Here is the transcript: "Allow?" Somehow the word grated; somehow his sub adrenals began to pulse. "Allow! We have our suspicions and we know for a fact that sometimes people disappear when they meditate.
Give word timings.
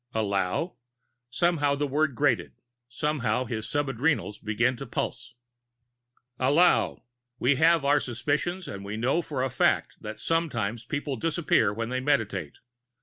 "Allow?" 0.15 0.77
Somehow 1.29 1.75
the 1.75 1.85
word 1.85 2.15
grated; 2.15 2.53
somehow 2.89 3.45
his 3.45 3.69
sub 3.69 3.87
adrenals 3.87 4.39
began 4.39 4.75
to 4.77 4.87
pulse. 4.87 5.35
"Allow! 6.39 7.03
We 7.37 7.57
have 7.57 7.85
our 7.85 7.99
suspicions 7.99 8.67
and 8.67 8.83
we 8.83 8.97
know 8.97 9.21
for 9.21 9.43
a 9.43 9.49
fact 9.51 9.99
that 10.01 10.19
sometimes 10.19 10.85
people 10.85 11.17
disappear 11.17 11.71
when 11.71 11.89
they 11.89 11.99
meditate. 11.99 12.55